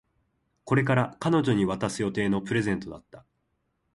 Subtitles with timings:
[0.63, 3.23] これから彼女に渡す予定のプレゼントだった